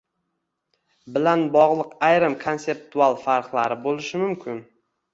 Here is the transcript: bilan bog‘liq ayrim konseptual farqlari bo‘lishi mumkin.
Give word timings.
bilan 1.17 1.43
bog‘liq 1.57 1.95
ayrim 2.09 2.39
konseptual 2.47 3.23
farqlari 3.29 3.81
bo‘lishi 3.89 4.27
mumkin. 4.27 4.69